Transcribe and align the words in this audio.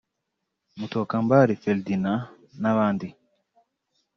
Mutokambari 0.79 1.53
Ferdinand 1.61 2.21
n’abandi 2.61 3.07